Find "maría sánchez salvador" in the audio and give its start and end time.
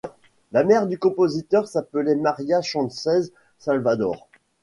2.15-4.29